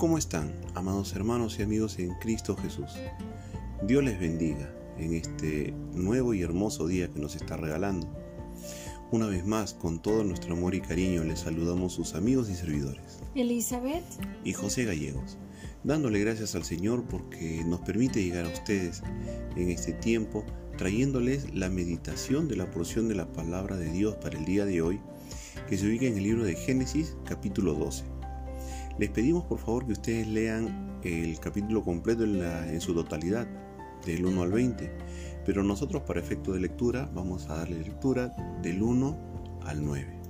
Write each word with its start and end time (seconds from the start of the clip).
¿Cómo 0.00 0.16
están, 0.16 0.58
amados 0.74 1.14
hermanos 1.14 1.58
y 1.58 1.62
amigos 1.62 1.98
en 1.98 2.14
Cristo 2.20 2.56
Jesús? 2.56 2.90
Dios 3.86 4.02
les 4.02 4.18
bendiga 4.18 4.74
en 4.96 5.12
este 5.12 5.74
nuevo 5.92 6.32
y 6.32 6.40
hermoso 6.40 6.86
día 6.86 7.12
que 7.12 7.20
nos 7.20 7.36
está 7.36 7.58
regalando. 7.58 8.08
Una 9.10 9.26
vez 9.26 9.44
más, 9.44 9.74
con 9.74 10.00
todo 10.00 10.24
nuestro 10.24 10.54
amor 10.54 10.74
y 10.74 10.80
cariño, 10.80 11.22
les 11.22 11.40
saludamos 11.40 11.92
sus 11.92 12.14
amigos 12.14 12.48
y 12.48 12.54
servidores. 12.54 13.20
Elizabeth 13.34 14.02
y 14.42 14.54
José 14.54 14.86
Gallegos, 14.86 15.36
dándole 15.84 16.18
gracias 16.20 16.54
al 16.54 16.64
Señor 16.64 17.04
porque 17.04 17.62
nos 17.66 17.80
permite 17.80 18.24
llegar 18.24 18.46
a 18.46 18.54
ustedes 18.54 19.02
en 19.54 19.68
este 19.68 19.92
tiempo, 19.92 20.46
trayéndoles 20.78 21.54
la 21.54 21.68
meditación 21.68 22.48
de 22.48 22.56
la 22.56 22.70
porción 22.70 23.06
de 23.06 23.16
la 23.16 23.30
palabra 23.30 23.76
de 23.76 23.92
Dios 23.92 24.16
para 24.16 24.38
el 24.38 24.46
día 24.46 24.64
de 24.64 24.80
hoy, 24.80 24.98
que 25.68 25.76
se 25.76 25.86
ubica 25.86 26.06
en 26.06 26.16
el 26.16 26.22
libro 26.22 26.44
de 26.44 26.56
Génesis 26.56 27.18
capítulo 27.26 27.74
12. 27.74 28.19
Les 29.00 29.08
pedimos 29.08 29.44
por 29.44 29.58
favor 29.58 29.86
que 29.86 29.92
ustedes 29.92 30.28
lean 30.28 31.00
el 31.02 31.40
capítulo 31.40 31.82
completo 31.82 32.22
en, 32.24 32.82
su 32.82 32.92
totalidad, 32.92 33.46
del 34.04 34.26
1 34.26 34.42
al 34.42 34.52
20, 34.52 34.92
pero 35.46 35.64
nosotros 35.64 36.02
para 36.02 36.20
efecto 36.20 36.52
de 36.52 36.60
lectura 36.60 37.10
vamos 37.14 37.48
a 37.48 37.56
darle 37.56 37.78
lectura 37.78 38.28
del 38.60 38.82
1 38.82 39.16
al 39.64 39.82
9. 39.82 40.20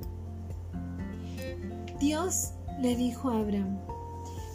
Dios 1.99 2.53
le 2.81 2.95
dijo 2.95 3.31
a 3.31 3.41
Abraham, 3.41 3.77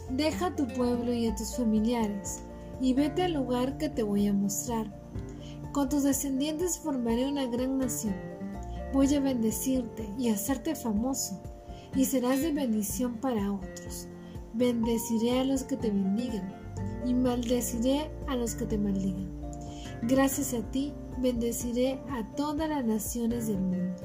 deja 0.08 0.56
tu 0.56 0.66
pueblo 0.66 1.12
y 1.12 1.26
a 1.26 1.34
tus 1.34 1.54
familiares 1.54 2.42
y 2.80 2.94
vete 2.94 3.22
al 3.22 3.34
lugar 3.34 3.76
que 3.76 3.90
te 3.90 4.02
voy 4.02 4.28
a 4.28 4.32
mostrar. 4.32 4.98
Con 5.72 5.90
tus 5.90 6.04
descendientes 6.04 6.78
formaré 6.78 7.28
una 7.28 7.44
gran 7.48 7.76
nación. 7.76 8.14
Voy 8.94 9.14
a 9.14 9.20
bendecirte 9.20 10.08
y 10.18 10.30
hacerte 10.30 10.74
famoso 10.74 11.38
y 11.96 12.04
serás 12.04 12.42
de 12.42 12.52
bendición 12.52 13.14
para 13.14 13.52
otros. 13.52 14.06
Bendeciré 14.52 15.40
a 15.40 15.44
los 15.44 15.64
que 15.64 15.76
te 15.76 15.88
bendigan 15.88 16.54
y 17.06 17.14
maldeciré 17.14 18.10
a 18.28 18.36
los 18.36 18.54
que 18.54 18.66
te 18.66 18.76
maldigan. 18.76 19.28
Gracias 20.02 20.52
a 20.52 20.60
ti 20.70 20.92
bendeciré 21.18 21.98
a 22.10 22.22
todas 22.36 22.68
las 22.68 22.84
naciones 22.84 23.46
del 23.46 23.60
mundo. 23.60 23.96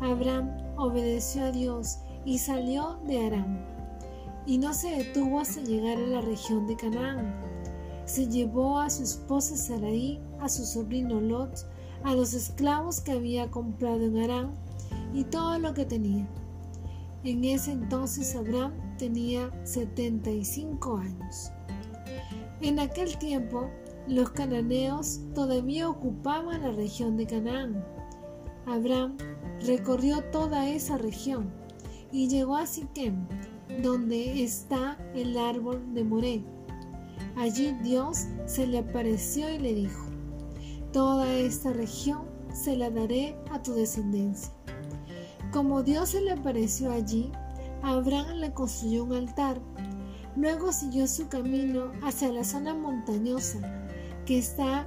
Abraham 0.00 0.50
obedeció 0.78 1.44
a 1.44 1.50
Dios 1.50 1.98
y 2.24 2.38
salió 2.38 2.98
de 3.06 3.26
Aram, 3.26 3.58
y 4.46 4.58
no 4.58 4.72
se 4.72 4.90
detuvo 4.90 5.40
hasta 5.40 5.60
llegar 5.60 5.98
a 5.98 6.06
la 6.06 6.20
región 6.22 6.66
de 6.66 6.76
Canaán. 6.76 7.34
Se 8.06 8.26
llevó 8.26 8.80
a 8.80 8.88
su 8.88 9.02
esposa 9.02 9.56
Sarai, 9.56 10.20
a 10.40 10.48
su 10.48 10.64
sobrino 10.64 11.20
Lot, 11.20 11.66
a 12.04 12.14
los 12.14 12.32
esclavos 12.32 13.00
que 13.00 13.12
había 13.12 13.50
comprado 13.50 14.02
en 14.02 14.18
Aram 14.18 14.54
y 15.12 15.24
todo 15.24 15.58
lo 15.58 15.74
que 15.74 15.84
tenía 15.84 16.26
en 17.24 17.44
ese 17.44 17.72
entonces 17.72 18.34
Abraham 18.36 18.72
tenía 18.96 19.50
75 19.64 20.98
años. 20.98 21.50
En 22.60 22.78
aquel 22.78 23.16
tiempo, 23.18 23.70
los 24.06 24.30
cananeos 24.30 25.20
todavía 25.34 25.88
ocupaban 25.88 26.62
la 26.62 26.72
región 26.72 27.16
de 27.16 27.26
Canaán. 27.26 27.84
Abraham 28.66 29.16
recorrió 29.66 30.22
toda 30.30 30.68
esa 30.68 30.98
región 30.98 31.50
y 32.10 32.28
llegó 32.28 32.56
a 32.56 32.66
Siquem, 32.66 33.26
donde 33.82 34.42
está 34.42 34.96
el 35.14 35.36
árbol 35.36 35.94
de 35.94 36.04
Moré. 36.04 36.44
Allí 37.36 37.76
Dios 37.82 38.26
se 38.46 38.66
le 38.66 38.78
apareció 38.78 39.50
y 39.50 39.58
le 39.58 39.74
dijo, 39.74 40.06
Toda 40.92 41.32
esta 41.34 41.72
región 41.72 42.22
se 42.52 42.76
la 42.76 42.90
daré 42.90 43.36
a 43.52 43.62
tu 43.62 43.74
descendencia. 43.74 44.57
Como 45.58 45.82
Dios 45.82 46.10
se 46.10 46.20
le 46.20 46.30
apareció 46.30 46.92
allí, 46.92 47.32
Abraham 47.82 48.36
le 48.36 48.52
construyó 48.52 49.02
un 49.02 49.12
altar. 49.12 49.58
Luego 50.36 50.70
siguió 50.70 51.08
su 51.08 51.26
camino 51.26 51.90
hacia 52.04 52.30
la 52.30 52.44
zona 52.44 52.74
montañosa 52.74 53.58
que 54.24 54.38
está 54.38 54.86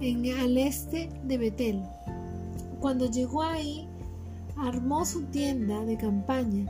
en, 0.00 0.24
al 0.40 0.56
este 0.56 1.10
de 1.24 1.36
Betel. 1.36 1.82
Cuando 2.80 3.10
llegó 3.10 3.42
ahí, 3.42 3.86
armó 4.56 5.04
su 5.04 5.22
tienda 5.24 5.84
de 5.84 5.98
campaña. 5.98 6.64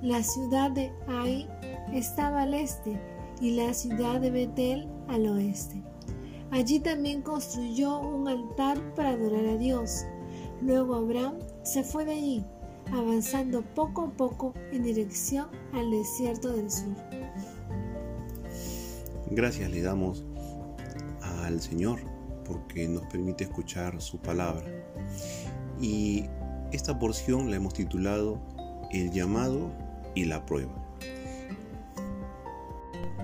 La 0.00 0.22
ciudad 0.22 0.70
de 0.70 0.90
Ai 1.08 1.46
estaba 1.92 2.40
al 2.40 2.54
este 2.54 2.98
y 3.38 3.50
la 3.50 3.74
ciudad 3.74 4.18
de 4.18 4.30
Betel 4.30 4.88
al 5.08 5.26
oeste. 5.26 5.82
Allí 6.52 6.80
también 6.80 7.20
construyó 7.20 7.98
un 7.98 8.26
altar 8.26 8.78
para 8.94 9.10
adorar 9.10 9.44
a 9.44 9.58
Dios. 9.58 10.06
Luego 10.62 10.94
Abraham 10.94 11.34
se 11.62 11.84
fue 11.84 12.04
de 12.04 12.12
allí, 12.12 12.44
avanzando 12.92 13.62
poco 13.62 14.02
a 14.02 14.10
poco 14.10 14.54
en 14.72 14.82
dirección 14.82 15.48
al 15.72 15.90
desierto 15.90 16.52
del 16.52 16.70
sur. 16.70 16.94
Gracias 19.30 19.70
le 19.70 19.82
damos 19.82 20.24
al 21.22 21.60
Señor 21.60 22.00
porque 22.44 22.88
nos 22.88 23.04
permite 23.06 23.44
escuchar 23.44 24.00
su 24.00 24.18
palabra. 24.18 24.64
Y 25.80 26.24
esta 26.72 26.98
porción 26.98 27.50
la 27.50 27.56
hemos 27.56 27.74
titulado 27.74 28.40
El 28.92 29.10
llamado 29.10 29.70
y 30.14 30.24
la 30.24 30.46
prueba. 30.46 30.72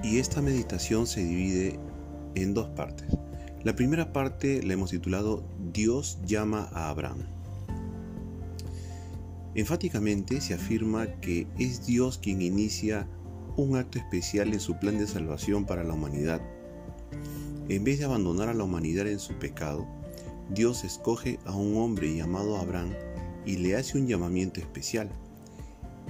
Y 0.03 0.19
esta 0.19 0.43
meditación 0.43 1.07
se 1.07 1.25
divide 1.25 1.79
en 2.35 2.55
dos 2.55 2.69
partes. 2.71 3.07
La 3.63 3.77
primera 3.77 4.13
parte 4.13 4.63
la 4.63 4.75
hemos 4.75 4.91
titulado 4.91 5.45
Dios 5.73 6.19
llama 6.27 6.69
a 6.73 6.89
Abraham. 6.89 7.21
Enfáticamente 9.55 10.41
se 10.41 10.55
afirma 10.55 11.07
que 11.21 11.47
es 11.59 11.87
Dios 11.87 12.19
quien 12.19 12.41
inicia 12.41 13.07
un 13.57 13.77
acto 13.77 13.99
especial 13.99 14.53
en 14.53 14.61
su 14.61 14.79
plan 14.79 14.99
de 14.99 15.07
salvación 15.07 15.67
para 15.67 15.85
la 15.85 15.93
humanidad. 15.93 16.41
En 17.69 17.85
vez 17.85 17.99
de 17.99 18.07
abandonar 18.07 18.49
a 18.49 18.55
la 18.55 18.65
humanidad 18.65 19.07
en 19.07 19.19
su 19.19 19.35
pecado, 19.35 19.87
Dios 20.51 20.85
escoge 20.85 21.39
a 21.45 21.55
un 21.55 21.77
hombre 21.77 22.15
llamado 22.15 22.57
Abraham 22.57 22.93
y 23.45 23.57
le 23.57 23.77
hace 23.77 23.99
un 23.99 24.07
llamamiento 24.07 24.61
especial. 24.61 25.11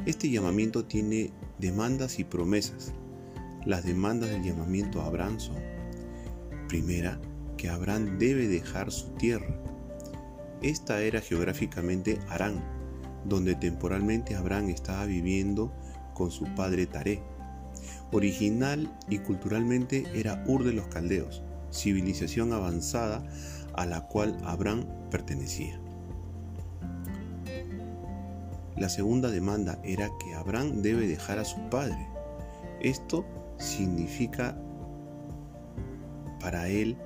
Este 0.06 0.31
llamamiento 0.31 0.84
tiene 0.84 1.32
demandas 1.58 2.19
y 2.19 2.25
promesas. 2.25 2.92
Las 3.66 3.84
demandas 3.84 4.31
del 4.31 4.42
llamamiento 4.42 5.00
a 5.00 5.06
Abraham 5.06 5.38
son, 5.38 5.58
primera, 6.69 7.20
que 7.56 7.69
Abraham 7.69 8.19
debe 8.19 8.48
dejar 8.48 8.91
su 8.91 9.10
tierra. 9.14 9.60
Esta 10.62 11.02
era 11.02 11.20
geográficamente 11.20 12.19
Arán, 12.28 12.62
donde 13.24 13.54
temporalmente 13.54 14.34
Abraham 14.34 14.70
estaba 14.70 15.04
viviendo 15.04 15.72
con 16.14 16.30
su 16.30 16.44
padre 16.54 16.86
Taré. 16.86 17.22
Original 18.12 18.94
y 19.08 19.18
culturalmente 19.18 20.04
era 20.14 20.44
Ur 20.46 20.64
de 20.64 20.72
los 20.72 20.86
Caldeos, 20.88 21.42
civilización 21.70 22.52
avanzada 22.52 23.22
a 23.74 23.86
la 23.86 24.06
cual 24.06 24.36
Abraham 24.44 24.84
pertenecía. 25.10 25.80
La 28.76 28.88
segunda 28.88 29.30
demanda 29.30 29.78
era 29.84 30.10
que 30.18 30.34
Abraham 30.34 30.82
debe 30.82 31.06
dejar 31.06 31.38
a 31.38 31.44
su 31.44 31.58
padre. 31.70 32.08
Esto 32.80 33.24
significa 33.58 34.58
para 36.40 36.68
él 36.68 36.96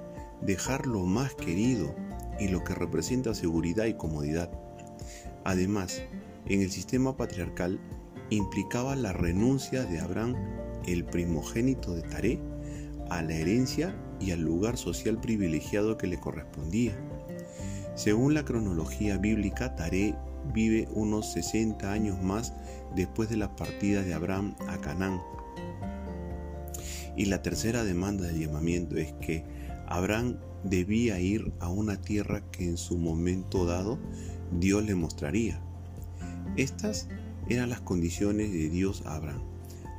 dejar 0.40 0.86
lo 0.86 1.04
más 1.04 1.34
querido 1.34 1.94
y 2.40 2.48
lo 2.48 2.64
que 2.64 2.74
representa 2.74 3.34
seguridad 3.34 3.84
y 3.86 3.94
comodidad. 3.94 4.50
Además, 5.46 6.02
en 6.46 6.60
el 6.60 6.72
sistema 6.72 7.16
patriarcal 7.16 7.78
implicaba 8.30 8.96
la 8.96 9.12
renuncia 9.12 9.84
de 9.84 10.00
Abraham, 10.00 10.34
el 10.88 11.04
primogénito 11.04 11.94
de 11.94 12.02
Taré, 12.02 12.40
a 13.10 13.22
la 13.22 13.34
herencia 13.34 13.94
y 14.18 14.32
al 14.32 14.40
lugar 14.40 14.76
social 14.76 15.20
privilegiado 15.20 15.96
que 15.96 16.08
le 16.08 16.18
correspondía. 16.18 16.98
Según 17.94 18.34
la 18.34 18.44
cronología 18.44 19.18
bíblica, 19.18 19.76
Taré 19.76 20.16
vive 20.52 20.88
unos 20.92 21.30
60 21.34 21.92
años 21.92 22.20
más 22.20 22.52
después 22.96 23.28
de 23.28 23.36
la 23.36 23.54
partida 23.54 24.02
de 24.02 24.14
Abraham 24.14 24.56
a 24.66 24.80
Canaán. 24.80 25.22
Y 27.16 27.26
la 27.26 27.42
tercera 27.42 27.84
demanda 27.84 28.26
del 28.26 28.40
llamamiento 28.40 28.96
es 28.96 29.12
que 29.20 29.44
Abraham 29.86 30.38
debía 30.64 31.20
ir 31.20 31.52
a 31.60 31.68
una 31.68 32.00
tierra 32.00 32.42
que 32.50 32.64
en 32.64 32.76
su 32.76 32.98
momento 32.98 33.64
dado 33.64 34.00
Dios 34.52 34.84
le 34.84 34.94
mostraría. 34.94 35.60
Estas 36.56 37.08
eran 37.48 37.70
las 37.70 37.80
condiciones 37.80 38.52
de 38.52 38.68
Dios 38.68 39.02
a 39.06 39.16
Abraham. 39.16 39.42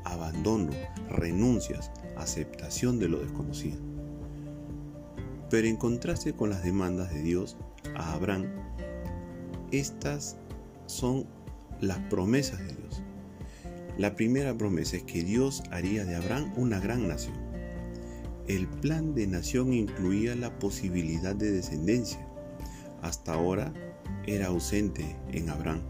Abandono, 0.06 0.72
renuncias, 1.10 1.92
aceptación 2.18 3.00
de 3.00 3.10
lo 3.10 3.20
desconocido. 3.20 3.78
Pero 5.50 5.68
en 5.68 5.78
contraste 5.78 6.34
con 6.34 6.50
las 6.50 6.64
demandas 6.64 7.14
de 7.14 7.22
Dios 7.22 7.58
a 7.96 8.14
Abraham, 8.14 8.48
estas 9.72 10.38
son 10.88 11.26
las 11.80 12.00
promesas 12.10 12.60
de 12.60 12.74
Dios. 12.74 13.02
La 13.98 14.16
primera 14.16 14.58
promesa 14.58 14.98
es 14.98 15.04
que 15.04 15.24
Dios 15.24 15.64
haría 15.72 16.06
de 16.06 16.16
Abraham 16.16 16.54
una 16.56 16.80
gran 16.80 17.08
nación. 17.08 17.36
El 18.48 18.68
plan 18.68 19.14
de 19.14 19.28
nación 19.28 19.74
incluía 19.74 20.36
la 20.36 20.58
posibilidad 20.60 21.36
de 21.36 21.52
descendencia. 21.52 22.26
Hasta 23.02 23.34
ahora 23.34 23.74
era 24.28 24.48
ausente 24.48 25.16
en 25.32 25.50
Abraham. 25.50 25.82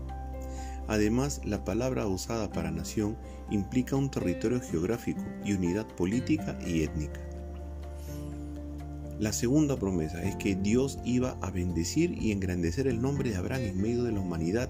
Además, 0.87 1.41
la 1.43 1.65
palabra 1.65 2.07
usada 2.07 2.49
para 2.49 2.71
nación 2.71 3.17
implica 3.51 3.97
un 3.97 4.09
territorio 4.09 4.61
geográfico 4.61 5.21
y 5.43 5.53
unidad 5.53 5.85
política 5.85 6.57
y 6.65 6.83
étnica. 6.83 7.19
La 9.19 9.33
segunda 9.33 9.77
promesa 9.77 10.23
es 10.23 10.35
que 10.35 10.55
Dios 10.55 10.99
iba 11.03 11.37
a 11.41 11.49
bendecir 11.49 12.11
y 12.21 12.31
engrandecer 12.31 12.87
el 12.87 13.01
nombre 13.01 13.31
de 13.31 13.35
Abraham 13.35 13.63
en 13.63 13.81
medio 13.81 14.03
de 14.03 14.11
la 14.11 14.19
humanidad, 14.19 14.69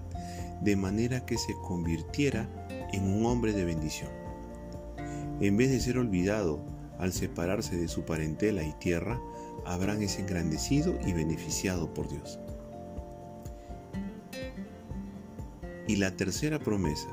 de 0.61 0.75
manera 0.75 1.25
que 1.25 1.37
se 1.37 1.53
convirtiera 1.67 2.49
en 2.93 3.03
un 3.03 3.25
hombre 3.25 3.51
de 3.51 3.65
bendición. 3.65 4.09
En 5.41 5.57
vez 5.57 5.69
de 5.69 5.81
ser 5.81 5.97
olvidado 5.97 6.63
al 6.97 7.13
separarse 7.13 7.75
de 7.75 7.89
su 7.89 8.05
parentela 8.05 8.63
y 8.63 8.71
tierra, 8.79 9.19
Abraham 9.65 10.03
es 10.03 10.17
engrandecido 10.17 10.97
y 11.05 11.11
beneficiado 11.11 11.93
por 11.93 12.07
Dios. 12.07 12.39
Y 15.87 15.95
la 15.95 16.15
tercera 16.15 16.59
promesa 16.59 17.07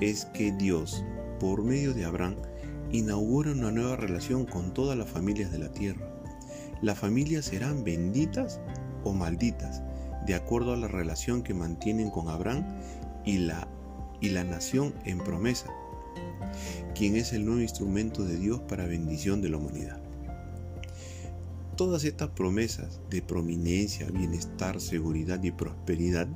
es 0.00 0.24
que 0.26 0.52
Dios, 0.52 1.04
por 1.38 1.62
medio 1.62 1.94
de 1.94 2.04
Abraham, 2.04 2.36
inaugura 2.90 3.52
una 3.52 3.70
nueva 3.70 3.96
relación 3.96 4.44
con 4.44 4.74
todas 4.74 4.98
las 4.98 5.08
familias 5.08 5.52
de 5.52 5.58
la 5.58 5.72
tierra. 5.72 6.12
Las 6.82 6.98
familias 6.98 7.46
serán 7.46 7.84
benditas 7.84 8.60
o 9.04 9.12
malditas, 9.12 9.82
de 10.26 10.34
acuerdo 10.34 10.72
a 10.72 10.76
la 10.76 10.88
relación 10.88 11.42
que 11.42 11.54
mantienen 11.54 12.10
con 12.10 12.28
Abraham 12.28 12.64
y 13.24 13.38
la, 13.38 13.68
y 14.20 14.30
la 14.30 14.44
nación 14.44 14.94
en 15.04 15.18
promesa, 15.18 15.66
quien 16.94 17.16
es 17.16 17.32
el 17.32 17.44
nuevo 17.44 17.60
instrumento 17.60 18.24
de 18.24 18.36
Dios 18.36 18.60
para 18.62 18.86
bendición 18.86 19.40
de 19.42 19.48
la 19.48 19.58
humanidad. 19.58 20.00
Todas 21.76 22.04
estas 22.04 22.30
promesas 22.30 23.00
de 23.10 23.22
prominencia, 23.22 24.10
bienestar, 24.10 24.80
seguridad 24.80 25.42
y 25.42 25.52
prosperidad 25.52 26.28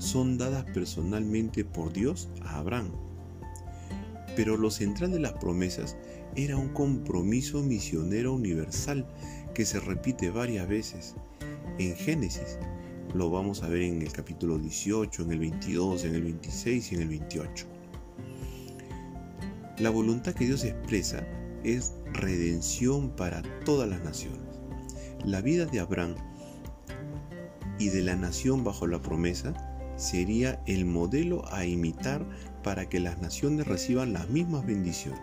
son 0.00 0.38
dadas 0.38 0.64
personalmente 0.64 1.64
por 1.64 1.92
Dios 1.92 2.28
a 2.42 2.58
Abraham. 2.58 2.90
Pero 4.34 4.56
lo 4.56 4.70
central 4.70 5.12
de 5.12 5.20
las 5.20 5.34
promesas 5.34 5.96
era 6.34 6.56
un 6.56 6.70
compromiso 6.70 7.62
misionero 7.62 8.32
universal 8.32 9.06
que 9.54 9.66
se 9.66 9.78
repite 9.78 10.30
varias 10.30 10.66
veces. 10.66 11.14
En 11.78 11.94
Génesis 11.94 12.58
lo 13.14 13.30
vamos 13.30 13.62
a 13.62 13.68
ver 13.68 13.82
en 13.82 14.00
el 14.00 14.12
capítulo 14.12 14.58
18, 14.58 15.22
en 15.22 15.32
el 15.32 15.38
22, 15.38 16.04
en 16.04 16.14
el 16.14 16.22
26 16.22 16.92
y 16.92 16.94
en 16.94 17.02
el 17.02 17.08
28. 17.08 17.66
La 19.78 19.90
voluntad 19.90 20.32
que 20.32 20.46
Dios 20.46 20.64
expresa 20.64 21.26
es 21.62 21.92
redención 22.12 23.10
para 23.16 23.42
todas 23.64 23.88
las 23.88 24.02
naciones. 24.02 24.40
La 25.24 25.42
vida 25.42 25.66
de 25.66 25.80
Abraham 25.80 26.14
y 27.78 27.88
de 27.88 28.02
la 28.02 28.16
nación 28.16 28.64
bajo 28.64 28.86
la 28.86 29.02
promesa 29.02 29.69
sería 30.00 30.60
el 30.66 30.84
modelo 30.86 31.44
a 31.52 31.64
imitar 31.64 32.26
para 32.62 32.88
que 32.88 33.00
las 33.00 33.20
naciones 33.20 33.66
reciban 33.66 34.12
las 34.12 34.28
mismas 34.28 34.66
bendiciones. 34.66 35.20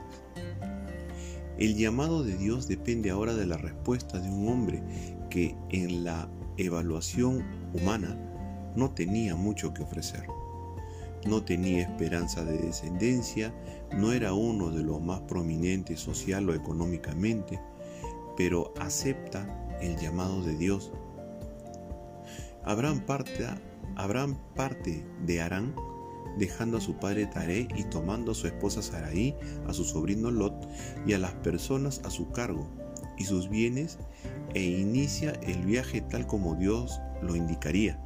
El 1.57 1.75
llamado 1.75 2.23
de 2.23 2.37
Dios 2.37 2.67
depende 2.67 3.09
ahora 3.09 3.33
de 3.33 3.47
la 3.47 3.57
respuesta 3.57 4.19
de 4.19 4.29
un 4.29 4.47
hombre 4.47 4.83
que 5.29 5.55
en 5.69 6.03
la 6.03 6.29
evaluación 6.57 7.43
humana 7.73 8.15
no 8.75 8.91
tenía 8.91 9.35
mucho 9.35 9.73
que 9.73 9.81
ofrecer. 9.81 10.23
No 11.25 11.43
tenía 11.43 11.81
esperanza 11.81 12.45
de 12.45 12.59
descendencia, 12.59 13.53
no 13.91 14.11
era 14.13 14.33
uno 14.33 14.69
de 14.69 14.83
los 14.83 15.01
más 15.01 15.21
prominentes 15.21 15.99
social 15.99 16.47
o 16.47 16.53
económicamente, 16.53 17.59
pero 18.37 18.71
acepta 18.79 19.75
el 19.81 19.97
llamado 19.97 20.43
de 20.43 20.55
Dios. 20.55 20.91
Abraham 22.63 23.03
parte 23.05 23.47
Abraham 23.95 24.37
parte 24.55 25.05
de 25.25 25.41
Arán, 25.41 25.75
dejando 26.37 26.77
a 26.77 26.81
su 26.81 26.95
padre 26.97 27.25
Taré 27.25 27.67
y 27.75 27.83
tomando 27.85 28.31
a 28.31 28.35
su 28.35 28.47
esposa 28.47 28.81
Saraí, 28.81 29.35
a 29.67 29.73
su 29.73 29.83
sobrino 29.83 30.31
Lot 30.31 30.67
y 31.05 31.13
a 31.13 31.19
las 31.19 31.33
personas 31.35 32.01
a 32.05 32.09
su 32.09 32.31
cargo 32.31 32.67
y 33.17 33.25
sus 33.25 33.49
bienes, 33.49 33.97
e 34.53 34.63
inicia 34.63 35.31
el 35.41 35.65
viaje 35.65 36.01
tal 36.01 36.27
como 36.27 36.55
Dios 36.55 36.99
lo 37.21 37.35
indicaría. 37.35 37.99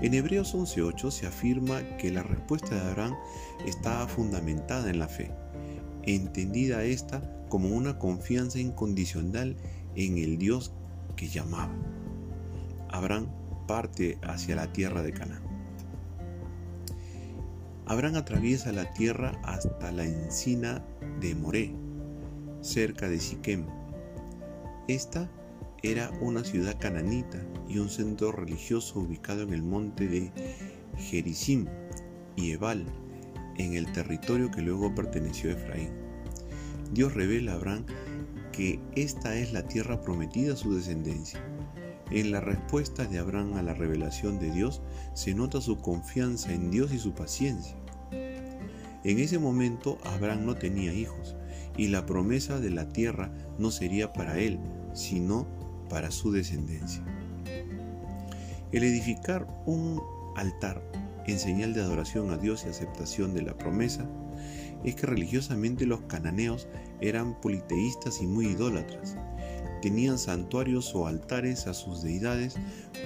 En 0.00 0.14
Hebreos 0.14 0.54
11:8 0.54 1.10
se 1.10 1.26
afirma 1.26 1.96
que 1.96 2.10
la 2.10 2.22
respuesta 2.22 2.74
de 2.74 2.80
Abraham 2.80 3.16
estaba 3.66 4.08
fundamentada 4.08 4.90
en 4.90 4.98
la 4.98 5.08
fe, 5.08 5.30
entendida 6.04 6.84
esta 6.84 7.22
como 7.48 7.68
una 7.68 7.98
confianza 7.98 8.58
incondicional 8.58 9.56
en 9.94 10.18
el 10.18 10.38
Dios 10.38 10.72
que 11.16 11.28
llamaba. 11.28 11.72
Abraham 12.88 13.28
parte 13.66 14.18
hacia 14.22 14.56
la 14.56 14.72
tierra 14.72 15.02
de 15.02 15.12
Canaán. 15.12 15.42
Abraham 17.86 18.16
atraviesa 18.16 18.72
la 18.72 18.92
tierra 18.92 19.38
hasta 19.42 19.92
la 19.92 20.04
encina 20.04 20.84
de 21.20 21.34
Moré, 21.34 21.74
cerca 22.60 23.08
de 23.08 23.18
Siquem. 23.18 23.66
Esta 24.88 25.30
era 25.82 26.10
una 26.20 26.44
ciudad 26.44 26.78
cananita 26.78 27.38
y 27.68 27.78
un 27.78 27.88
centro 27.88 28.32
religioso 28.32 29.00
ubicado 29.00 29.42
en 29.42 29.52
el 29.52 29.62
monte 29.62 30.06
de 30.06 30.30
Gerizim 30.96 31.66
y 32.36 32.52
Ebal, 32.52 32.86
en 33.58 33.74
el 33.74 33.90
territorio 33.92 34.50
que 34.50 34.62
luego 34.62 34.94
perteneció 34.94 35.50
a 35.50 35.54
Efraín. 35.54 35.90
Dios 36.92 37.14
revela 37.14 37.52
a 37.52 37.56
Abraham 37.56 37.84
que 38.52 38.80
esta 38.94 39.34
es 39.36 39.52
la 39.52 39.66
tierra 39.66 40.00
prometida 40.00 40.52
a 40.52 40.56
su 40.56 40.74
descendencia 40.74 41.40
en 42.10 42.30
la 42.30 42.40
respuesta 42.40 43.04
de 43.04 43.18
Abraham 43.18 43.54
a 43.54 43.62
la 43.62 43.74
revelación 43.74 44.38
de 44.38 44.50
Dios 44.50 44.82
se 45.14 45.34
nota 45.34 45.60
su 45.60 45.78
confianza 45.78 46.52
en 46.52 46.70
Dios 46.70 46.92
y 46.92 46.98
su 46.98 47.12
paciencia. 47.12 47.76
En 49.04 49.18
ese 49.18 49.38
momento 49.38 49.98
Abraham 50.04 50.46
no 50.46 50.54
tenía 50.54 50.92
hijos 50.92 51.36
y 51.76 51.88
la 51.88 52.06
promesa 52.06 52.60
de 52.60 52.70
la 52.70 52.88
tierra 52.88 53.32
no 53.58 53.70
sería 53.70 54.12
para 54.12 54.38
él, 54.38 54.60
sino 54.92 55.46
para 55.88 56.10
su 56.10 56.32
descendencia. 56.32 57.02
El 58.72 58.84
edificar 58.84 59.46
un 59.66 60.00
altar 60.36 60.82
en 61.26 61.38
señal 61.38 61.74
de 61.74 61.80
adoración 61.80 62.30
a 62.30 62.36
Dios 62.36 62.64
y 62.64 62.68
aceptación 62.68 63.34
de 63.34 63.42
la 63.42 63.56
promesa 63.56 64.08
es 64.84 64.94
que 64.94 65.06
religiosamente 65.06 65.86
los 65.86 66.00
cananeos 66.02 66.68
eran 67.00 67.40
politeístas 67.40 68.20
y 68.22 68.26
muy 68.26 68.46
idólatras 68.46 69.16
tenían 69.82 70.16
santuarios 70.16 70.94
o 70.94 71.06
altares 71.06 71.66
a 71.66 71.74
sus 71.74 72.02
deidades 72.02 72.54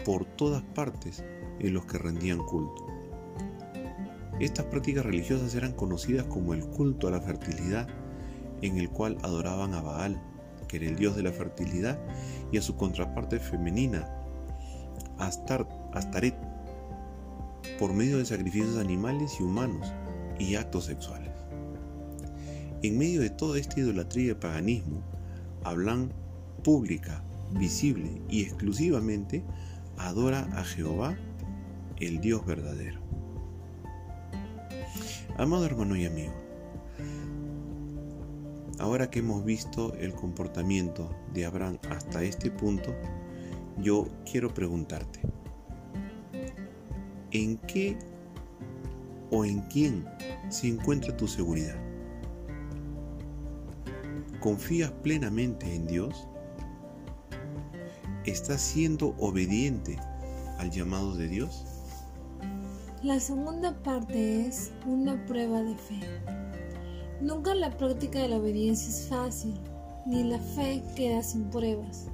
por 0.04 0.26
todas 0.26 0.62
partes 0.62 1.24
en 1.58 1.74
los 1.74 1.86
que 1.86 1.98
rendían 1.98 2.38
culto. 2.38 2.86
Estas 4.38 4.66
prácticas 4.66 5.06
religiosas 5.06 5.54
eran 5.54 5.72
conocidas 5.72 6.26
como 6.26 6.52
el 6.52 6.64
culto 6.66 7.08
a 7.08 7.10
la 7.10 7.20
fertilidad, 7.20 7.88
en 8.60 8.76
el 8.76 8.90
cual 8.90 9.16
adoraban 9.22 9.72
a 9.72 9.80
Baal, 9.80 10.22
que 10.68 10.76
era 10.76 10.86
el 10.86 10.96
dios 10.96 11.16
de 11.16 11.22
la 11.22 11.32
fertilidad, 11.32 11.98
y 12.52 12.58
a 12.58 12.62
su 12.62 12.76
contraparte 12.76 13.40
femenina, 13.40 14.06
Astart, 15.18 15.70
Astaret, 15.94 16.36
por 17.78 17.94
medio 17.94 18.18
de 18.18 18.26
sacrificios 18.26 18.76
animales 18.76 19.38
y 19.40 19.42
humanos 19.42 19.90
y 20.38 20.56
actos 20.56 20.84
sexuales. 20.84 21.32
En 22.82 22.98
medio 22.98 23.22
de 23.22 23.30
toda 23.30 23.58
esta 23.58 23.80
idolatría 23.80 24.32
y 24.32 24.34
paganismo, 24.34 25.00
hablan 25.64 26.12
pública, 26.66 27.22
visible 27.52 28.20
y 28.28 28.42
exclusivamente 28.42 29.44
adora 29.98 30.48
a 30.58 30.64
Jehová, 30.64 31.16
el 32.00 32.20
Dios 32.20 32.44
verdadero. 32.44 33.00
Amado 35.38 35.64
hermano 35.64 35.94
y 35.94 36.06
amigo, 36.06 36.32
ahora 38.80 39.08
que 39.10 39.20
hemos 39.20 39.44
visto 39.44 39.94
el 39.94 40.12
comportamiento 40.12 41.08
de 41.32 41.44
Abraham 41.44 41.78
hasta 41.88 42.24
este 42.24 42.50
punto, 42.50 42.92
yo 43.78 44.08
quiero 44.28 44.52
preguntarte, 44.52 45.20
¿en 47.30 47.58
qué 47.58 47.96
o 49.30 49.44
en 49.44 49.60
quién 49.68 50.04
se 50.48 50.66
encuentra 50.66 51.16
tu 51.16 51.28
seguridad? 51.28 51.76
¿Confías 54.40 54.90
plenamente 54.90 55.72
en 55.72 55.86
Dios? 55.86 56.26
¿Estás 58.26 58.60
siendo 58.60 59.14
obediente 59.20 60.00
al 60.58 60.72
llamado 60.72 61.14
de 61.14 61.28
Dios? 61.28 61.64
La 63.04 63.20
segunda 63.20 63.72
parte 63.84 64.44
es 64.48 64.72
una 64.84 65.24
prueba 65.26 65.62
de 65.62 65.76
fe. 65.76 66.00
Nunca 67.20 67.54
la 67.54 67.70
práctica 67.76 68.18
de 68.18 68.30
la 68.30 68.38
obediencia 68.38 68.88
es 68.88 69.06
fácil, 69.08 69.54
ni 70.06 70.24
la 70.24 70.40
fe 70.40 70.82
queda 70.96 71.22
sin 71.22 71.44
pruebas. 71.50 72.08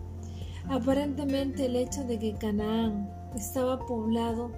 Aparentemente 0.69 1.65
el 1.65 1.77
hecho 1.77 2.05
de 2.05 2.19
que 2.19 2.35
Canaán 2.35 3.11
estaba 3.35 3.79
poblado 3.87 4.53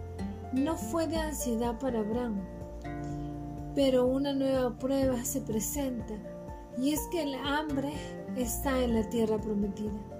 no 0.53 0.77
fue 0.77 1.07
de 1.07 1.19
ansiedad 1.19 1.79
para 1.79 2.01
Abraham, 2.01 2.41
pero 3.77 4.07
una 4.07 4.33
nueva 4.33 4.77
prueba 4.77 5.25
se 5.25 5.41
presenta 5.41 6.15
y 6.77 6.93
es 6.95 7.01
que 7.13 7.23
el 7.23 7.37
hambre 7.37 7.93
está 8.37 8.83
en 8.83 8.95
la 8.95 9.09
tierra 9.09 9.39
prometida. 9.39 10.14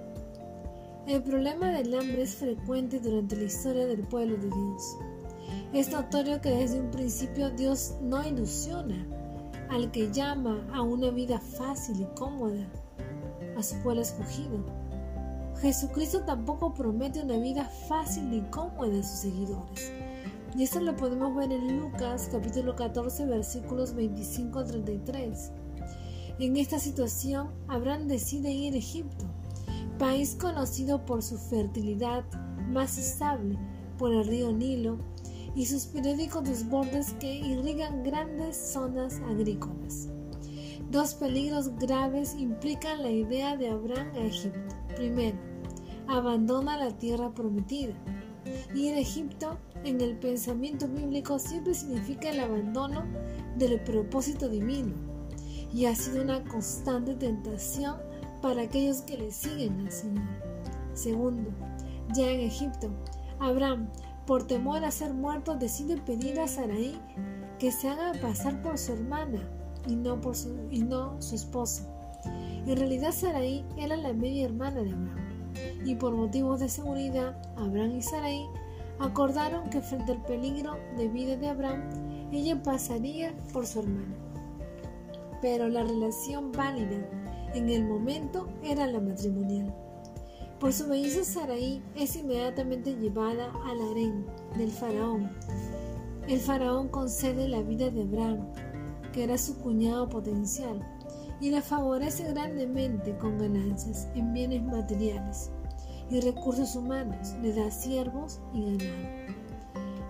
El 1.07 1.21
problema 1.21 1.69
del 1.69 1.93
hambre 1.93 2.23
es 2.23 2.33
frecuente 2.33 2.99
durante 2.99 3.35
la 3.35 3.43
historia 3.43 3.85
del 3.85 3.99
pueblo 3.99 4.37
de 4.37 4.47
Dios. 4.47 4.97
Es 5.71 5.91
notorio 5.91 6.41
que 6.41 6.49
desde 6.49 6.79
un 6.79 6.89
principio 6.89 7.51
Dios 7.51 7.93
no 8.01 8.27
ilusiona 8.27 9.05
al 9.69 9.91
que 9.91 10.11
llama 10.11 10.67
a 10.73 10.81
una 10.81 11.11
vida 11.11 11.39
fácil 11.39 12.01
y 12.01 12.05
cómoda, 12.15 12.67
a 13.55 13.61
su 13.61 13.75
pueblo 13.83 14.01
escogido. 14.01 14.65
Jesucristo 15.61 16.21
tampoco 16.21 16.73
promete 16.73 17.21
una 17.21 17.37
vida 17.37 17.65
fácil 17.87 18.33
y 18.33 18.41
cómoda 18.49 18.99
a 18.99 19.03
sus 19.03 19.19
seguidores. 19.19 19.91
Y 20.57 20.63
esto 20.63 20.79
lo 20.79 20.95
podemos 20.95 21.35
ver 21.35 21.51
en 21.51 21.81
Lucas 21.81 22.29
capítulo 22.31 22.75
14 22.75 23.27
versículos 23.27 23.93
25 23.93 24.57
a 24.57 24.65
33. 24.65 25.51
En 26.39 26.57
esta 26.57 26.79
situación, 26.79 27.51
Abraham 27.67 28.07
decide 28.07 28.49
ir 28.51 28.73
a 28.73 28.77
Egipto, 28.77 29.25
país 29.97 30.35
conocido 30.39 31.05
por 31.05 31.21
su 31.23 31.37
fertilidad 31.37 32.23
más 32.69 32.97
estable 32.97 33.57
por 33.97 34.13
el 34.13 34.25
río 34.25 34.51
Nilo 34.51 34.97
y 35.55 35.65
sus 35.65 35.85
periódicos 35.85 36.43
desbordes 36.43 37.13
que 37.13 37.35
irrigan 37.35 38.03
grandes 38.03 38.57
zonas 38.57 39.21
agrícolas. 39.29 40.09
Dos 40.91 41.15
peligros 41.15 41.75
graves 41.77 42.35
implican 42.37 43.01
la 43.01 43.09
idea 43.09 43.55
de 43.57 43.69
Abraham 43.69 44.11
a 44.15 44.19
Egipto. 44.19 44.75
Primero, 44.95 45.37
abandona 46.07 46.77
la 46.77 46.91
tierra 46.97 47.33
prometida. 47.33 47.93
Y 48.75 48.89
en 48.89 48.97
Egipto 48.97 49.57
en 49.83 50.01
el 50.01 50.17
pensamiento 50.17 50.87
bíblico 50.87 51.39
siempre 51.39 51.73
significa 51.73 52.29
el 52.29 52.39
abandono 52.39 53.03
del 53.57 53.79
propósito 53.81 54.49
divino 54.49 54.93
y 55.73 55.85
ha 55.85 55.95
sido 55.95 56.21
una 56.21 56.43
constante 56.43 57.15
tentación 57.15 57.95
para 58.45 58.61
aquellos 58.61 59.01
que 59.01 59.17
le 59.17 59.31
siguen 59.31 59.79
al 59.79 59.91
Señor. 59.91 60.23
Segundo, 60.93 61.49
ya 62.13 62.29
en 62.29 62.41
Egipto, 62.41 62.91
Abraham, 63.39 63.89
por 64.27 64.45
temor 64.45 64.85
a 64.85 64.91
ser 64.91 65.15
muerto, 65.15 65.55
decide 65.55 65.97
pedir 65.97 66.39
a 66.39 66.47
Sarai 66.47 66.93
que 67.57 67.71
se 67.71 67.89
haga 67.89 68.11
pasar 68.21 68.61
por 68.61 68.77
su 68.77 68.93
hermana 68.93 69.49
y 69.87 69.95
no 69.95 70.21
por 70.21 70.35
su, 70.35 70.55
y 70.69 70.83
no 70.83 71.19
su 71.19 71.33
esposo. 71.33 71.87
En 72.67 72.77
realidad 72.77 73.13
Sarai 73.13 73.65
era 73.77 73.97
la 73.97 74.13
media 74.13 74.45
hermana 74.45 74.83
de 74.83 74.91
Abraham, 74.91 75.53
y 75.83 75.95
por 75.95 76.13
motivos 76.13 76.59
de 76.59 76.69
seguridad, 76.69 77.35
Abraham 77.57 77.95
y 77.97 78.03
Sarai 78.03 78.45
acordaron 78.99 79.71
que 79.71 79.81
frente 79.81 80.11
al 80.11 80.21
peligro 80.21 80.77
de 80.97 81.07
vida 81.07 81.35
de 81.35 81.49
Abraham, 81.49 81.81
ella 82.31 82.61
pasaría 82.61 83.33
por 83.51 83.65
su 83.65 83.79
hermana. 83.79 84.15
Pero 85.41 85.67
la 85.67 85.81
relación 85.81 86.51
válida 86.51 87.24
en 87.55 87.69
el 87.69 87.85
momento 87.85 88.47
era 88.63 88.85
la 88.85 88.99
matrimonial. 88.99 89.73
Por 90.59 90.73
su 90.73 90.87
belleza 90.87 91.23
Sarai 91.23 91.81
es 91.95 92.15
inmediatamente 92.15 92.95
llevada 92.95 93.51
al 93.65 93.81
harén 93.89 94.25
del 94.57 94.71
faraón. 94.71 95.31
El 96.27 96.39
faraón 96.39 96.89
concede 96.89 97.47
la 97.47 97.61
vida 97.61 97.89
de 97.89 98.03
Abraham, 98.03 98.51
que 99.13 99.23
era 99.23 99.37
su 99.37 99.57
cuñado 99.59 100.09
potencial, 100.09 100.79
y 101.39 101.49
la 101.49 101.61
favorece 101.61 102.23
grandemente 102.31 103.17
con 103.17 103.37
ganancias 103.37 104.07
en 104.15 104.33
bienes 104.33 104.63
materiales 104.63 105.51
y 106.09 106.19
recursos 106.19 106.75
humanos, 106.75 107.35
le 107.41 107.53
da 107.53 107.71
siervos 107.71 108.39
y 108.53 108.77
ganado. 108.77 109.35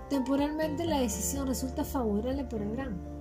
Temporalmente 0.09 0.85
la 0.85 0.99
decisión 0.99 1.47
resulta 1.47 1.83
favorable 1.83 2.43
para 2.45 2.65
Abraham, 2.65 3.14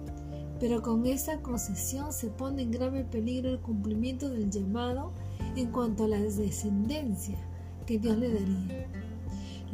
pero 0.64 0.80
con 0.80 1.04
esa 1.04 1.42
concesión 1.42 2.10
se 2.10 2.28
pone 2.28 2.62
en 2.62 2.70
grave 2.70 3.04
peligro 3.04 3.50
el 3.50 3.60
cumplimiento 3.60 4.30
del 4.30 4.48
llamado 4.48 5.12
en 5.56 5.70
cuanto 5.70 6.04
a 6.04 6.08
la 6.08 6.18
descendencia 6.18 7.36
que 7.84 7.98
Dios 7.98 8.16
le 8.16 8.32
daría. 8.32 8.88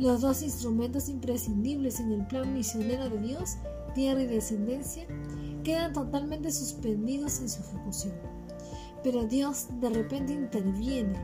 Los 0.01 0.21
dos 0.21 0.43
instrumentos 0.43 1.09
imprescindibles 1.09 2.01
en 2.01 2.11
el 2.11 2.27
plan 2.27 2.53
misionero 2.53 3.09
de 3.09 3.21
Dios, 3.21 3.59
tierra 3.95 4.21
y 4.21 4.27
descendencia, 4.27 5.07
quedan 5.63 5.93
totalmente 5.93 6.51
suspendidos 6.51 7.39
en 7.39 7.51
su 7.51 7.61
ejecución. 7.61 8.15
Pero 9.05 9.29
Dios 9.29 9.69
de 9.81 9.91
repente 9.91 10.33
interviene 10.33 11.15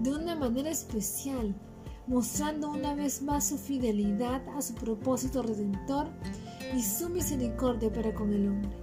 de 0.00 0.12
una 0.12 0.34
manera 0.34 0.70
especial, 0.70 1.54
mostrando 2.06 2.70
una 2.70 2.94
vez 2.94 3.20
más 3.20 3.48
su 3.48 3.58
fidelidad 3.58 4.40
a 4.56 4.62
su 4.62 4.72
propósito 4.76 5.42
redentor 5.42 6.08
y 6.74 6.82
su 6.82 7.10
misericordia 7.10 7.92
para 7.92 8.14
con 8.14 8.32
el 8.32 8.48
hombre. 8.48 8.79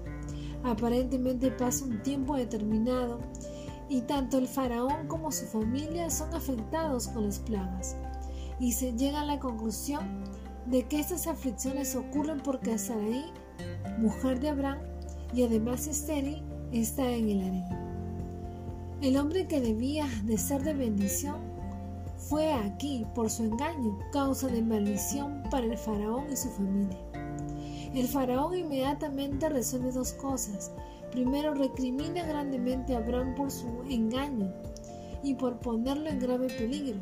Aparentemente 0.68 1.50
pasa 1.50 1.86
un 1.86 2.04
tiempo 2.04 2.36
determinado 2.36 3.20
y 3.88 4.02
tanto 4.02 4.38
el 4.38 4.48
faraón 4.48 5.08
como 5.08 5.32
su 5.32 5.46
familia 5.46 6.10
son 6.10 6.34
afectados 6.36 7.08
con 7.08 7.26
las 7.26 7.40
plagas 7.40 7.96
y 8.60 8.74
se 8.74 8.92
llega 8.94 9.22
a 9.22 9.26
la 9.26 9.40
conclusión 9.40 10.24
de 10.66 10.84
que 10.84 11.00
estas 11.00 11.26
aflicciones 11.28 11.96
ocurren 11.96 12.42
porque 12.42 12.78
Sarai, 12.78 13.32
mujer 13.98 14.42
de 14.42 14.50
Abraham 14.50 14.80
y 15.34 15.44
además 15.44 15.88
estéril, 15.88 16.44
está 16.74 17.10
en 17.10 17.30
el 17.30 17.42
harén. 17.42 17.66
El 19.02 19.16
hombre 19.16 19.48
que 19.48 19.62
debía 19.62 20.06
de 20.26 20.38
ser 20.38 20.64
de 20.64 20.74
bendición 20.74 21.38
fue 22.18 22.52
aquí 22.52 23.06
por 23.16 23.30
su 23.30 23.44
engaño, 23.44 23.98
causa 24.12 24.48
de 24.48 24.62
maldición 24.62 25.44
para 25.50 25.66
el 25.66 25.78
faraón 25.78 26.26
y 26.30 26.36
su 26.36 26.50
familia. 26.50 26.98
El 27.98 28.08
faraón 28.08 28.56
inmediatamente 28.56 29.50
resuelve 29.50 29.92
dos 29.92 30.14
cosas. 30.14 30.72
Primero, 31.12 31.56
recrimina 31.56 32.24
grandemente 32.28 32.94
a 32.94 33.00
Abraham 33.00 33.34
por 33.34 33.50
su 33.50 33.66
engaño 33.90 34.54
y 35.24 35.34
por 35.34 35.58
ponerlo 35.58 36.08
en 36.08 36.20
grave 36.20 36.48
peligro. 36.48 37.00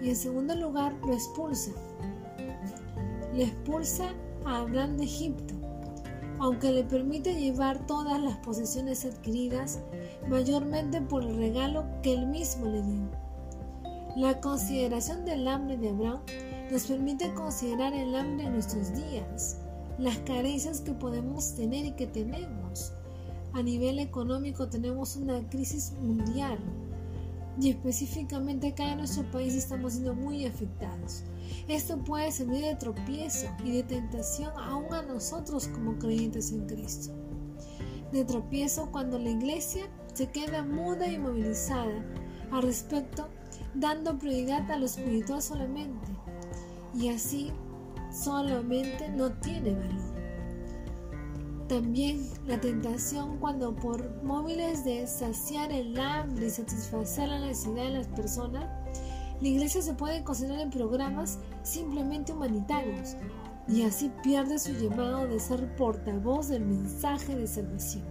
Y 0.00 0.08
en 0.08 0.16
segundo 0.16 0.54
lugar, 0.54 0.94
lo 1.06 1.12
expulsa. 1.12 1.72
Le 3.34 3.44
expulsa 3.44 4.14
a 4.46 4.60
Abraham 4.60 4.96
de 4.96 5.04
Egipto 5.04 5.54
aunque 6.38 6.72
le 6.72 6.84
permite 6.84 7.34
llevar 7.34 7.86
todas 7.86 8.18
las 8.18 8.38
posesiones 8.38 9.04
adquiridas, 9.04 9.80
mayormente 10.26 11.02
por 11.02 11.22
el 11.22 11.36
regalo 11.36 11.84
que 12.02 12.14
él 12.14 12.26
mismo 12.28 12.64
le 12.64 12.80
dio. 12.80 13.10
La 14.16 14.40
consideración 14.40 15.26
del 15.26 15.46
hambre 15.46 15.76
de 15.76 15.90
Abraham 15.90 16.20
nos 16.70 16.84
permite 16.84 17.34
considerar 17.34 17.92
el 17.92 18.16
hambre 18.16 18.46
en 18.46 18.54
nuestros 18.54 18.94
días, 18.94 19.58
las 20.00 20.16
carencias 20.18 20.80
que 20.80 20.92
podemos 20.92 21.54
tener 21.54 21.84
y 21.84 21.92
que 21.92 22.06
tenemos. 22.06 22.92
A 23.52 23.62
nivel 23.62 23.98
económico 23.98 24.68
tenemos 24.68 25.16
una 25.16 25.46
crisis 25.50 25.92
mundial 26.00 26.58
y 27.60 27.70
específicamente 27.70 28.68
acá 28.68 28.92
en 28.92 28.98
nuestro 28.98 29.30
país 29.30 29.54
estamos 29.54 29.92
siendo 29.92 30.14
muy 30.14 30.46
afectados. 30.46 31.24
Esto 31.68 31.98
puede 31.98 32.32
servir 32.32 32.64
de 32.64 32.76
tropiezo 32.76 33.48
y 33.64 33.72
de 33.72 33.82
tentación 33.82 34.50
aún 34.56 34.92
a 34.94 35.02
nosotros 35.02 35.68
como 35.68 35.98
creyentes 35.98 36.52
en 36.52 36.66
Cristo. 36.66 37.12
De 38.12 38.24
tropiezo 38.24 38.90
cuando 38.90 39.18
la 39.18 39.30
iglesia 39.30 39.84
se 40.14 40.30
queda 40.30 40.64
muda 40.64 41.06
y 41.08 41.18
movilizada 41.18 42.04
al 42.50 42.62
respecto, 42.62 43.28
dando 43.74 44.18
prioridad 44.18 44.68
a 44.70 44.78
lo 44.78 44.86
espiritual 44.86 45.42
solamente, 45.42 46.08
y 46.94 47.08
así 47.08 47.52
solamente 48.12 49.08
no 49.08 49.32
tiene 49.32 49.74
valor. 49.74 50.20
También 51.68 52.28
la 52.46 52.60
tentación 52.60 53.38
cuando 53.38 53.76
por 53.76 54.22
móviles 54.24 54.84
de 54.84 55.06
saciar 55.06 55.70
el 55.70 55.98
hambre 56.00 56.46
y 56.46 56.50
satisfacer 56.50 57.28
la 57.28 57.38
necesidad 57.38 57.84
de 57.84 57.90
las 57.90 58.08
personas, 58.08 58.64
la 59.40 59.48
iglesia 59.48 59.80
se 59.80 59.94
puede 59.94 60.24
considerar 60.24 60.60
en 60.60 60.70
programas 60.70 61.38
simplemente 61.62 62.32
humanitarios 62.32 63.16
y 63.68 63.82
así 63.82 64.10
pierde 64.22 64.58
su 64.58 64.72
llamado 64.72 65.26
de 65.28 65.38
ser 65.38 65.74
portavoz 65.76 66.48
del 66.48 66.64
mensaje 66.64 67.36
de 67.36 67.46
salvación. 67.46 68.04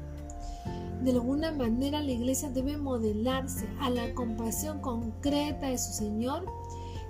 De 1.03 1.12
alguna 1.12 1.51
manera 1.51 2.01
la 2.01 2.12
iglesia 2.12 2.50
debe 2.50 2.77
modelarse 2.77 3.68
a 3.79 3.89
la 3.89 4.13
compasión 4.13 4.79
concreta 4.79 5.68
de 5.68 5.77
su 5.77 5.94
Señor, 5.94 6.46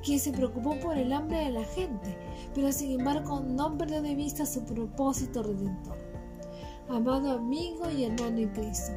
quien 0.03 0.19
se 0.19 0.31
preocupó 0.31 0.79
por 0.79 0.97
el 0.97 1.11
hambre 1.13 1.45
de 1.45 1.51
la 1.51 1.63
gente, 1.63 2.17
pero 2.55 2.71
sin 2.71 2.99
embargo 2.99 3.41
no 3.41 3.77
perdió 3.77 4.01
de 4.01 4.15
vista 4.15 4.45
su 4.45 4.63
propósito 4.63 5.43
redentor. 5.43 5.97
Amado 6.89 7.31
amigo 7.31 7.89
y 7.89 8.05
hermano 8.05 8.39
en 8.39 8.49
Cristo, 8.49 8.91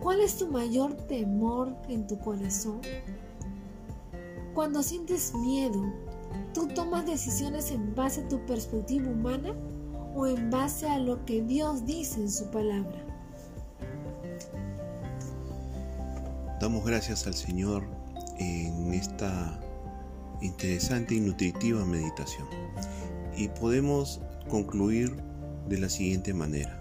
¿cuál 0.00 0.20
es 0.20 0.38
tu 0.38 0.48
mayor 0.48 0.94
temor 1.06 1.76
en 1.88 2.06
tu 2.06 2.18
corazón? 2.18 2.80
Cuando 4.54 4.82
sientes 4.82 5.32
miedo, 5.34 5.82
¿tú 6.52 6.66
tomas 6.68 7.06
decisiones 7.06 7.70
en 7.70 7.94
base 7.94 8.22
a 8.22 8.28
tu 8.28 8.44
perspectiva 8.46 9.08
humana 9.08 9.54
o 10.16 10.26
en 10.26 10.50
base 10.50 10.88
a 10.88 10.98
lo 10.98 11.24
que 11.24 11.42
Dios 11.42 11.86
dice 11.86 12.20
en 12.20 12.30
su 12.30 12.50
palabra? 12.50 13.04
Damos 16.60 16.84
gracias 16.84 17.24
al 17.28 17.34
Señor 17.34 17.84
en 18.38 18.92
esta 18.92 19.60
interesante 20.40 21.14
y 21.14 21.20
nutritiva 21.20 21.84
meditación. 21.84 22.46
Y 23.36 23.48
podemos 23.48 24.20
concluir 24.48 25.14
de 25.68 25.78
la 25.78 25.88
siguiente 25.88 26.34
manera. 26.34 26.78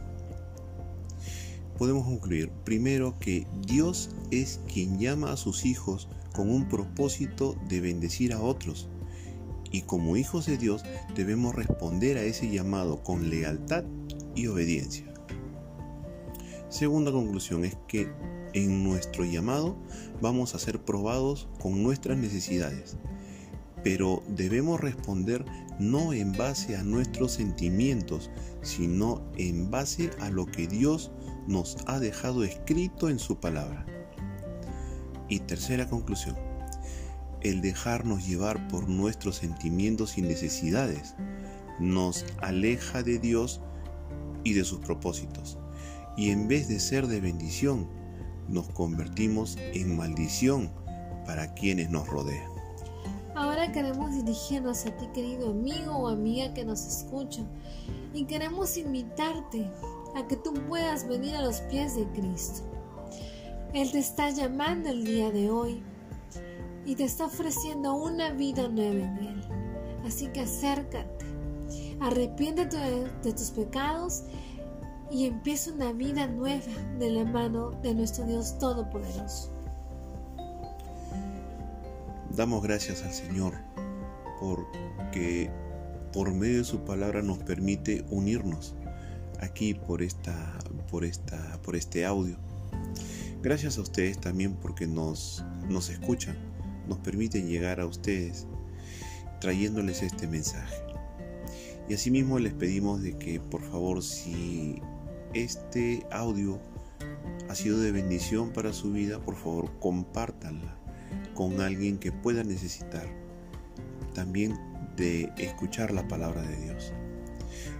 Podemos 1.77 2.05
concluir 2.05 2.49
primero 2.63 3.17
que 3.19 3.45
Dios 3.65 4.09
es 4.31 4.59
quien 4.71 4.97
llama 4.97 5.31
a 5.31 5.37
sus 5.37 5.65
hijos 5.65 6.07
con 6.33 6.49
un 6.49 6.67
propósito 6.67 7.55
de 7.67 7.81
bendecir 7.81 8.33
a 8.33 8.41
otros 8.41 8.89
y 9.71 9.81
como 9.81 10.17
hijos 10.17 10.45
de 10.45 10.57
Dios 10.57 10.83
debemos 11.15 11.55
responder 11.55 12.17
a 12.17 12.23
ese 12.23 12.49
llamado 12.49 13.03
con 13.03 13.29
lealtad 13.29 13.83
y 14.35 14.47
obediencia. 14.47 15.05
Segunda 16.69 17.11
conclusión 17.11 17.63
es 17.63 17.77
que 17.87 18.11
en 18.53 18.83
nuestro 18.83 19.23
llamado 19.25 19.75
vamos 20.21 20.55
a 20.55 20.59
ser 20.59 20.83
probados 20.83 21.47
con 21.59 21.83
nuestras 21.83 22.17
necesidades, 22.17 22.97
pero 23.83 24.23
debemos 24.27 24.79
responder 24.79 25.45
no 25.79 26.13
en 26.13 26.33
base 26.33 26.75
a 26.75 26.83
nuestros 26.83 27.33
sentimientos, 27.33 28.29
sino 28.61 29.21
en 29.37 29.69
base 29.69 30.09
a 30.19 30.29
lo 30.29 30.45
que 30.45 30.67
Dios 30.67 31.11
nos 31.47 31.77
ha 31.85 31.99
dejado 31.99 32.43
escrito 32.43 33.09
en 33.09 33.19
su 33.19 33.39
palabra. 33.39 33.85
Y 35.29 35.39
tercera 35.39 35.87
conclusión, 35.89 36.35
el 37.41 37.61
dejarnos 37.61 38.27
llevar 38.27 38.67
por 38.67 38.89
nuestros 38.89 39.37
sentimientos 39.37 40.17
y 40.17 40.21
necesidades 40.21 41.15
nos 41.79 42.25
aleja 42.41 43.03
de 43.03 43.19
Dios 43.19 43.61
y 44.43 44.53
de 44.53 44.63
sus 44.63 44.79
propósitos. 44.79 45.57
Y 46.15 46.31
en 46.31 46.47
vez 46.47 46.67
de 46.67 46.79
ser 46.79 47.07
de 47.07 47.21
bendición, 47.21 47.87
nos 48.47 48.67
convertimos 48.69 49.57
en 49.73 49.95
maldición 49.95 50.71
para 51.25 51.53
quienes 51.53 51.89
nos 51.89 52.07
rodean. 52.07 52.56
Ahora 53.37 53.71
queremos 53.71 54.15
dirigirnos 54.15 54.87
a 54.87 54.97
ti, 54.97 55.05
querido 55.13 55.51
amigo 55.51 55.95
o 55.95 56.07
amiga 56.07 56.55
que 56.55 56.65
nos 56.65 56.83
escucha, 56.87 57.43
y 58.11 58.25
queremos 58.25 58.75
invitarte 58.77 59.71
a 60.15 60.27
que 60.27 60.37
tú 60.37 60.55
puedas 60.67 61.07
venir 61.07 61.35
a 61.35 61.43
los 61.43 61.61
pies 61.61 61.95
de 61.95 62.07
Cristo. 62.13 62.63
Él 63.75 63.91
te 63.91 63.99
está 63.99 64.31
llamando 64.31 64.89
el 64.89 65.05
día 65.05 65.29
de 65.29 65.51
hoy 65.51 65.83
y 66.83 66.95
te 66.95 67.03
está 67.03 67.25
ofreciendo 67.27 67.93
una 67.93 68.31
vida 68.31 68.69
nueva 68.69 69.05
en 69.05 69.17
Él. 69.19 69.41
Así 70.03 70.29
que 70.29 70.39
acércate, 70.39 71.23
arrepiéntete 71.99 72.75
de, 73.21 73.33
tus 73.33 73.51
pecados 73.51 74.23
y 75.11 75.27
empieza 75.27 75.71
una 75.73 75.93
vida 75.93 76.25
nueva 76.25 76.65
de 76.97 77.11
la 77.11 77.23
mano 77.23 77.69
de 77.83 77.93
nuestro 77.93 78.25
Dios 78.25 78.57
Todopoderoso. 78.57 79.56
Damos 82.37 82.61
gracias 82.61 83.01
al 83.01 83.13
Señor 83.13 83.55
porque 84.39 85.49
por 86.13 86.31
medio 86.31 86.59
de 86.59 86.65
su 86.65 86.85
palabra 86.85 87.23
nos 87.23 87.39
permite 87.39 88.05
unirnos 88.11 88.75
aquí 89.39 89.73
por 89.73 90.03
esta 90.03 90.55
por 90.91 91.03
esta 91.03 91.59
por 91.63 91.75
este 91.75 92.05
audio. 92.05 92.37
Gracias 93.41 93.79
a 93.79 93.81
ustedes 93.81 94.21
también 94.21 94.53
porque 94.53 94.85
nos 94.85 95.43
nos 95.67 95.89
escuchan, 95.89 96.37
nos 96.87 96.99
permiten 96.99 97.47
llegar 97.47 97.79
a 97.79 97.87
ustedes 97.87 98.45
trayéndoles 99.41 100.03
este 100.03 100.27
mensaje. 100.27 100.77
Y 101.89 101.95
asimismo 101.95 102.37
les 102.37 102.53
pedimos 102.53 103.01
de 103.01 103.17
que 103.17 103.39
por 103.39 103.63
favor 103.63 104.03
si 104.03 104.79
este 105.33 106.05
audio 106.11 106.59
ha 107.49 107.55
sido 107.55 107.79
de 107.79 107.91
bendición 107.91 108.51
para 108.53 108.73
su 108.73 108.91
vida, 108.91 109.19
por 109.19 109.35
favor 109.37 109.71
compártanla 109.79 110.86
con 111.37 111.61
alguien 111.61 111.99
que 111.99 112.11
pueda 112.11 112.43
necesitar 112.43 113.07
también 114.15 114.59
de 114.95 115.31
escuchar 115.37 115.91
la 115.91 116.07
palabra 116.07 116.41
de 116.41 116.57
Dios. 116.63 116.91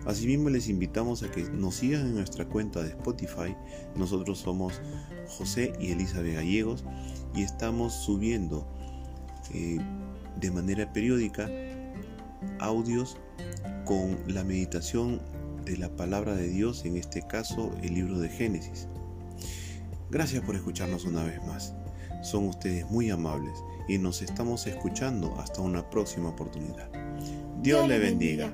Asimismo 0.06 0.52
les 0.52 0.70
invitamos 0.70 1.24
a 1.24 1.32
que 1.32 1.42
nos 1.50 1.74
sigan 1.74 2.02
en 2.02 2.14
nuestra 2.14 2.46
cuenta 2.46 2.84
de 2.84 2.90
Spotify. 2.90 3.56
Nosotros 3.96 4.38
somos 4.38 4.80
José 5.28 5.74
y 5.80 5.90
Elizabeth 5.90 6.36
Gallegos 6.36 6.86
y 7.34 7.42
estamos 7.42 7.94
subiendo 7.94 8.68
eh, 9.52 9.80
de 10.40 10.52
manera 10.52 10.94
periódica 10.94 11.50
audios 12.60 13.18
con 13.86 14.20
la 14.28 14.44
meditación 14.44 15.20
de 15.66 15.78
la 15.78 15.90
palabra 15.90 16.36
de 16.36 16.48
Dios, 16.48 16.86
en 16.86 16.96
este 16.96 17.26
caso 17.26 17.72
el 17.82 17.96
libro 17.96 18.20
de 18.20 18.30
Génesis. 18.30 18.88
Gracias 20.12 20.44
por 20.44 20.56
escucharnos 20.56 21.06
una 21.06 21.24
vez 21.24 21.44
más. 21.44 21.74
Son 22.28 22.46
ustedes 22.50 22.92
muy 22.92 23.10
amables 23.10 23.64
y 23.88 23.98
nos 23.98 24.22
estamos 24.22 24.68
escuchando 24.68 25.34
hasta 25.40 25.62
una 25.62 25.90
próxima 25.90 26.28
oportunidad. 26.28 26.90
Dios, 27.62 27.88
le 27.88 28.00
bendiga. 28.00 28.54